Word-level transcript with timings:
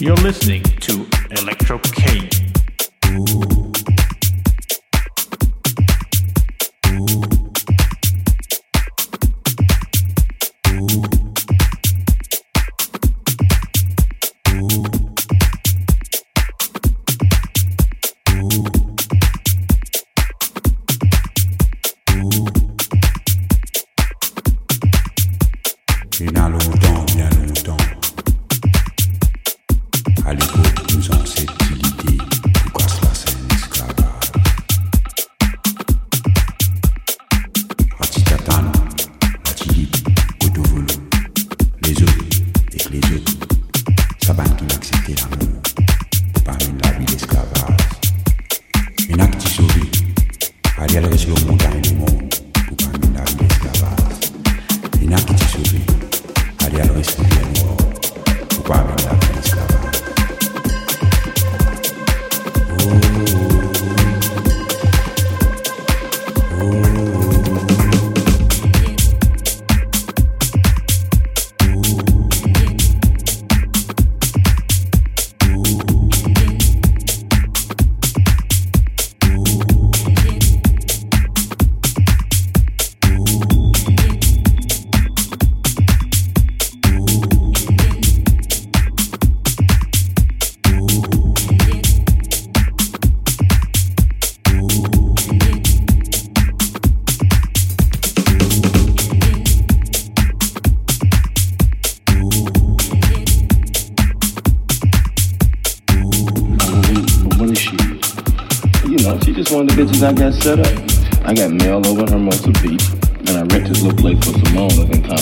You're 0.00 0.14
listening 0.14 0.62
to 0.62 0.92
Electrocaine. 1.34 2.30
I 3.02 3.57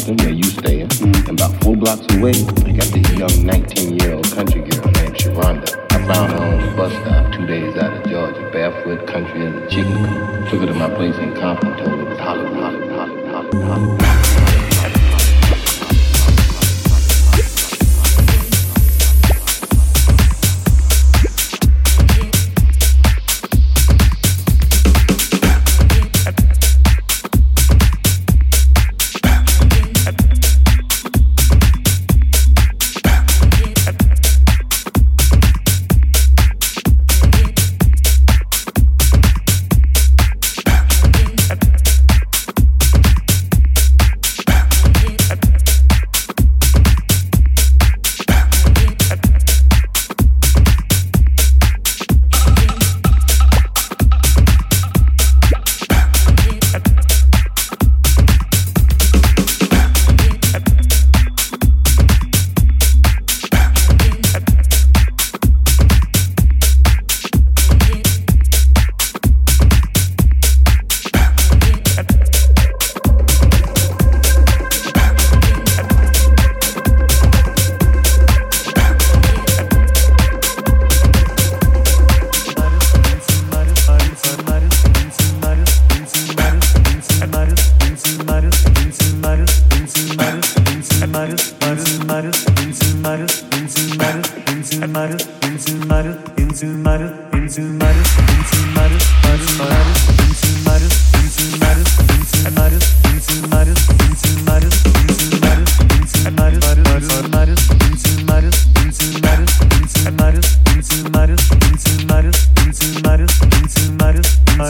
Where 0.05 0.31
you 0.31 0.45
staying. 0.45 0.89
Mm. 0.89 1.29
And 1.29 1.41
about 1.41 1.61
four 1.65 1.75
blocks 1.75 2.07
away, 2.15 2.31
I 2.31 2.73
got 2.77 2.87
this 2.93 3.11
young 3.19 3.31
19-year-old 3.43 4.31
country 4.31 4.61
girl 4.61 4.93
named 4.93 5.17
Sharonda. 5.17 5.87
I 5.91 6.07
found 6.07 6.33
her 6.33 6.39
on 6.39 6.61
the 6.61 6.77
bus 6.77 6.93
stop 6.93 7.33
two 7.33 7.47
days 7.47 7.77
out 7.77 7.93
of 7.93 8.05
Georgia, 8.05 8.49
barefoot, 8.53 9.07
country 9.09 9.47
as 9.47 9.55
a 9.55 9.69
chicken. 9.69 9.97
Took 10.49 10.61
her 10.61 10.67
to 10.67 10.75
my 10.75 10.95
place 10.95 11.17
in 11.17 11.35
Compton, 11.35 11.77
told 11.79 11.96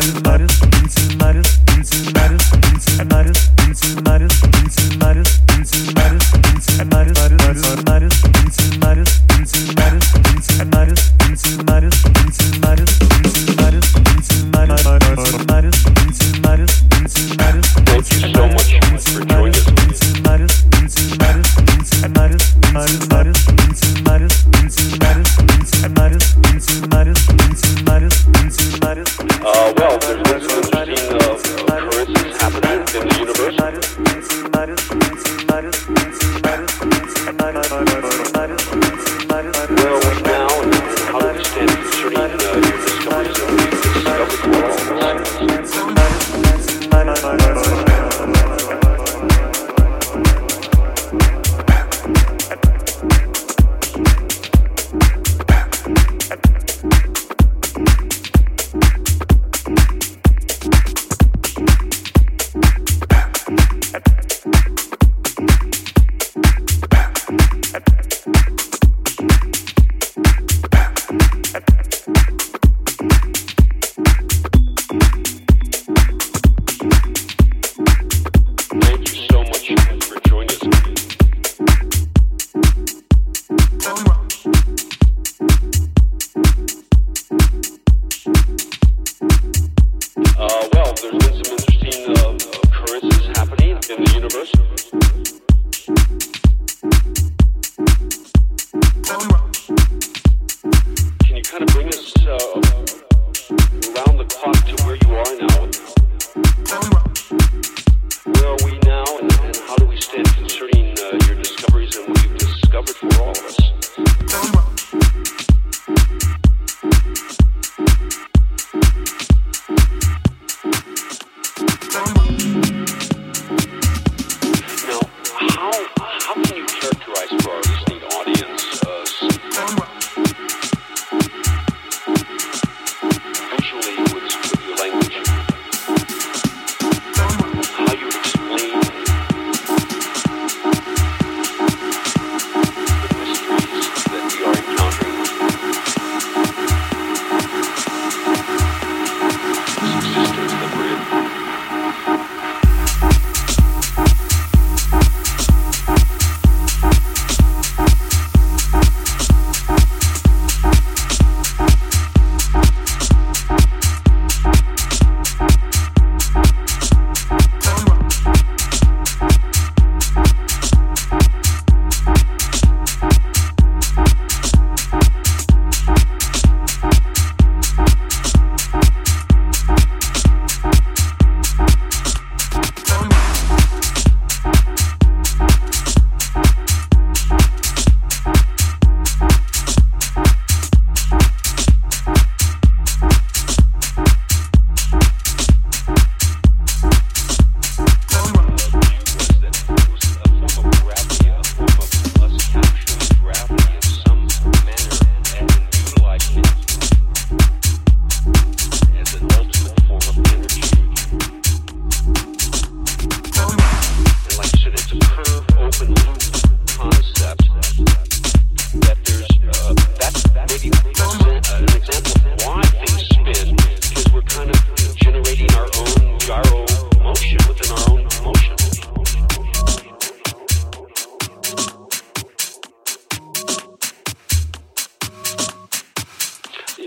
Everybody's 0.08 0.75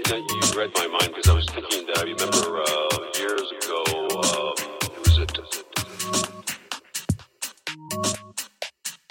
that 0.09 0.25
you 0.27 0.59
read 0.59 0.71
my 0.73 0.87
mind 0.87 1.13
because 1.13 1.29
I 1.29 1.35
was 1.35 1.45
thinking 1.45 1.85
that 1.85 1.99
I 1.99 2.01
remember 2.01 2.63
uh, 2.63 2.97
years 3.19 3.45
ago. 3.61 3.83
Uh, 4.09 4.53
it 4.81 4.97
was 5.05 5.19
it, 5.19 5.29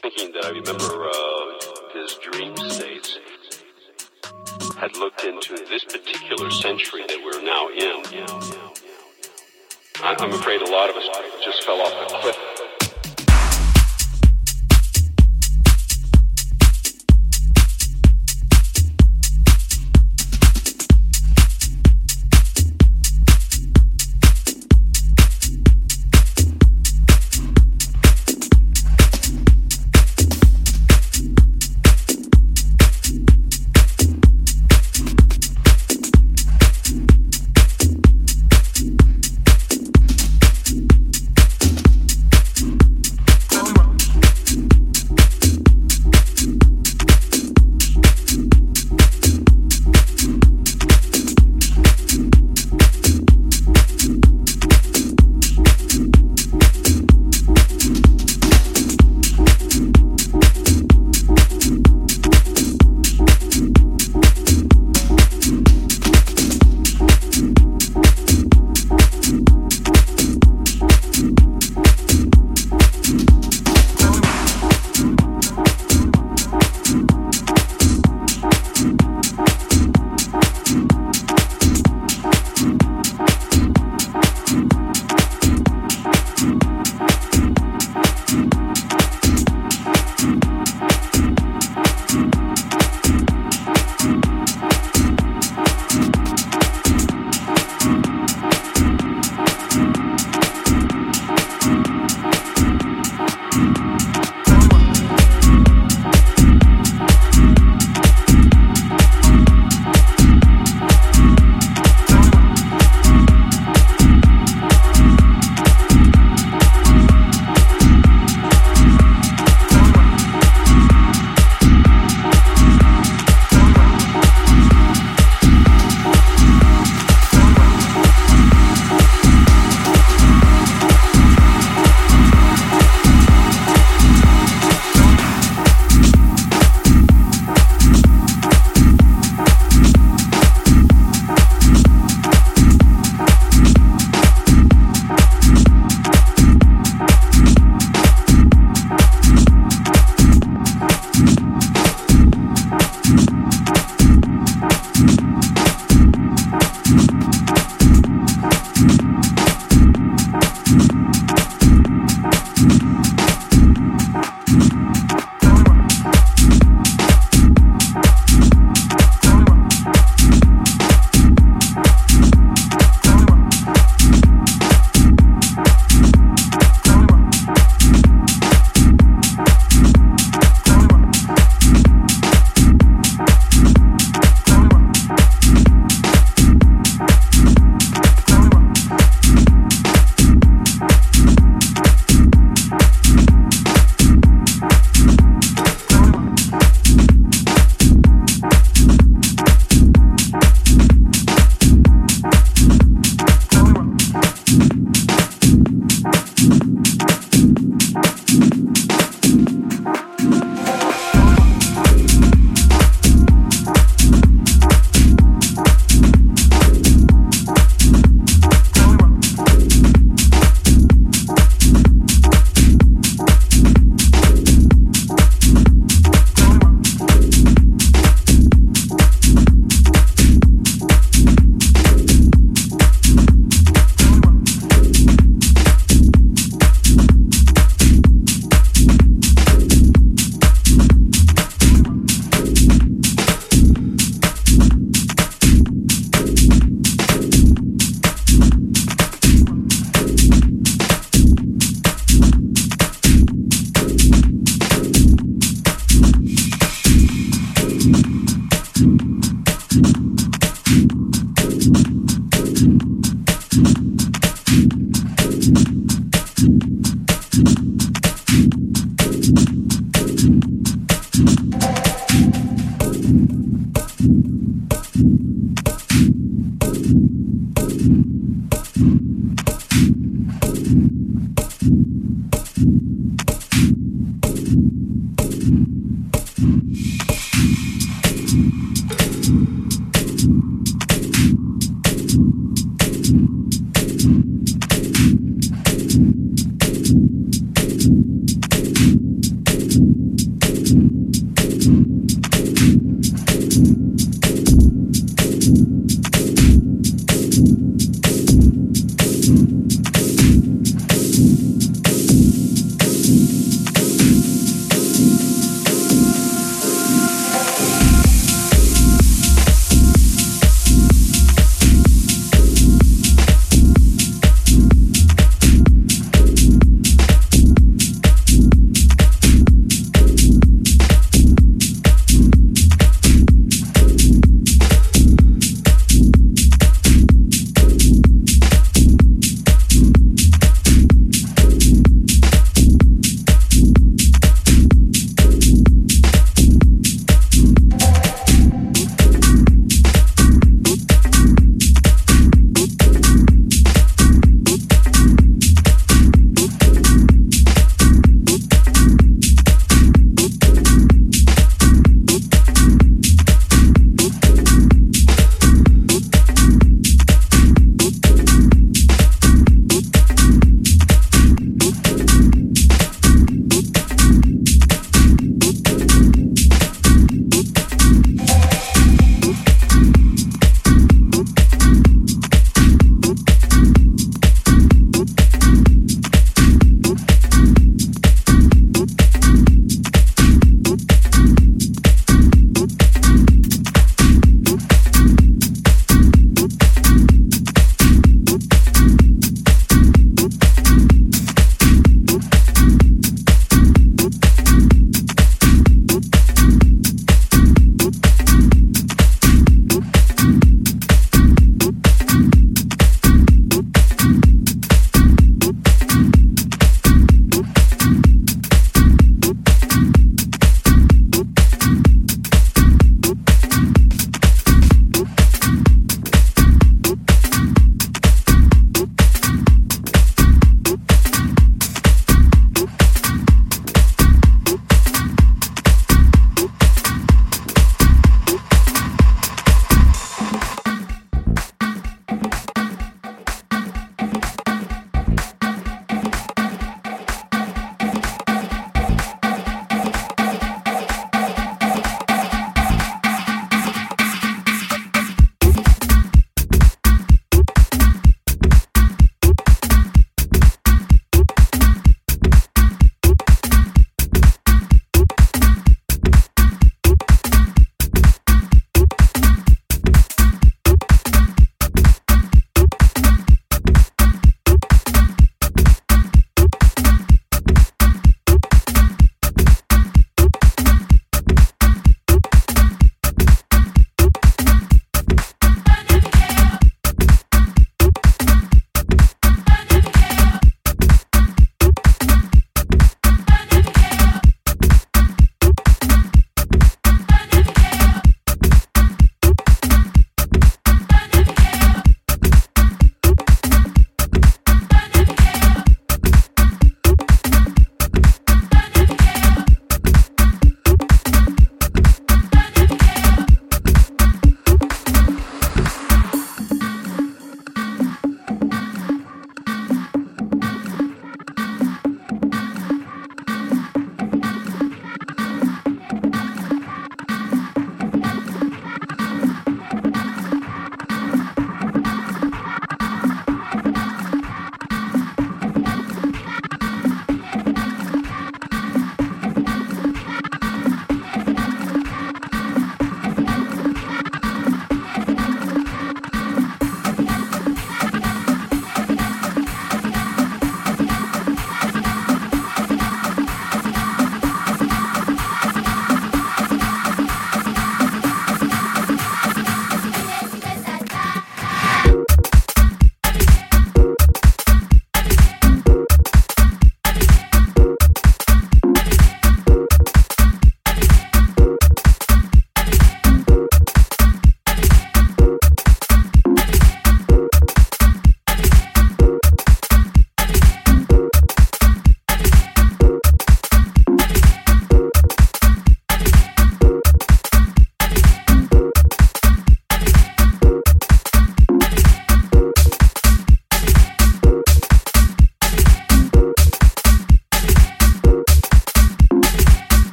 thinking 0.00 0.32
that 0.34 0.44
I 0.44 0.50
remember 0.50 1.10
uh, 1.10 1.44
his 1.94 2.14
dream 2.22 2.56
states 2.70 3.18
had 4.78 4.96
looked 4.96 5.24
into 5.24 5.56
this 5.66 5.82
particular 5.82 6.52
century 6.52 7.02
that 7.08 7.18
we're 7.24 7.42
now 7.42 7.66
in. 7.70 8.04
I'm 10.00 10.30
afraid 10.30 10.62
a 10.62 10.70
lot 10.70 10.90
of 10.90 10.96
us 10.96 11.08
just 11.44 11.64
fell 11.64 11.80
off 11.80 11.92
a 12.02 12.20
cliff. 12.20 12.53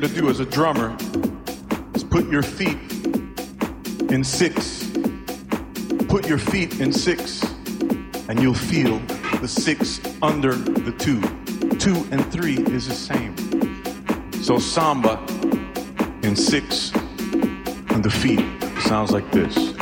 Gotta 0.00 0.12
do 0.12 0.28
as 0.28 0.40
a 0.40 0.44
drummer 0.46 0.96
is 1.94 2.02
put 2.02 2.28
your 2.28 2.42
feet 2.42 2.76
in 4.10 4.24
six. 4.24 4.90
Put 6.08 6.26
your 6.26 6.38
feet 6.38 6.80
in 6.80 6.92
six, 6.92 7.44
and 8.28 8.42
you'll 8.42 8.54
feel 8.54 8.98
the 9.40 9.46
six 9.46 10.00
under 10.20 10.56
the 10.56 10.90
two. 10.98 11.20
Two 11.78 12.04
and 12.10 12.26
three 12.32 12.56
is 12.74 12.88
the 12.88 12.94
same. 12.94 13.36
So 14.42 14.58
samba 14.58 15.24
in 16.24 16.34
six 16.34 16.92
on 17.90 18.02
the 18.02 18.10
feet 18.10 18.44
sounds 18.80 19.12
like 19.12 19.30
this. 19.30 19.73